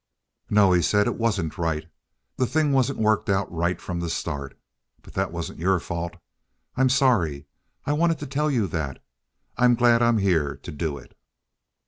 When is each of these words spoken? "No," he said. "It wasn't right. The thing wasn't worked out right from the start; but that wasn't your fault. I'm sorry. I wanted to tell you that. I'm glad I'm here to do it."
"No," 0.49 0.71
he 0.71 0.81
said. 0.81 1.05
"It 1.05 1.15
wasn't 1.19 1.59
right. 1.59 1.87
The 2.37 2.47
thing 2.47 2.71
wasn't 2.71 2.97
worked 2.97 3.29
out 3.29 3.51
right 3.51 3.79
from 3.79 3.99
the 3.99 4.09
start; 4.09 4.57
but 5.03 5.13
that 5.13 5.31
wasn't 5.31 5.59
your 5.59 5.79
fault. 5.79 6.15
I'm 6.75 6.89
sorry. 6.89 7.45
I 7.85 7.93
wanted 7.93 8.17
to 8.17 8.25
tell 8.25 8.49
you 8.49 8.65
that. 8.69 9.03
I'm 9.57 9.75
glad 9.75 10.01
I'm 10.01 10.17
here 10.17 10.55
to 10.63 10.71
do 10.71 10.97
it." 10.97 11.15